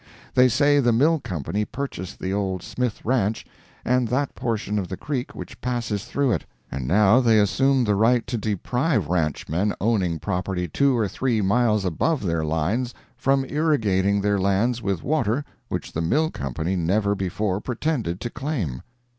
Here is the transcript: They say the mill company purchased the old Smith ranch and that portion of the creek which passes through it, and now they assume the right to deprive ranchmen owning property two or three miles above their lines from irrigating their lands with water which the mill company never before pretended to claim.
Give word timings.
They 0.33 0.47
say 0.49 0.79
the 0.79 0.91
mill 0.91 1.19
company 1.19 1.63
purchased 1.63 2.17
the 2.17 2.33
old 2.33 2.63
Smith 2.63 3.05
ranch 3.05 3.45
and 3.85 4.07
that 4.07 4.33
portion 4.33 4.79
of 4.79 4.87
the 4.87 4.97
creek 4.97 5.35
which 5.35 5.61
passes 5.61 6.05
through 6.05 6.31
it, 6.31 6.43
and 6.71 6.87
now 6.87 7.19
they 7.19 7.37
assume 7.39 7.83
the 7.83 7.93
right 7.93 8.25
to 8.25 8.35
deprive 8.35 9.09
ranchmen 9.09 9.75
owning 9.79 10.17
property 10.17 10.67
two 10.67 10.97
or 10.97 11.07
three 11.07 11.39
miles 11.39 11.85
above 11.85 12.23
their 12.23 12.43
lines 12.43 12.95
from 13.15 13.45
irrigating 13.47 14.21
their 14.21 14.39
lands 14.39 14.81
with 14.81 15.03
water 15.03 15.45
which 15.69 15.91
the 15.91 16.01
mill 16.01 16.31
company 16.31 16.75
never 16.75 17.13
before 17.13 17.61
pretended 17.61 18.19
to 18.21 18.31
claim. 18.31 18.81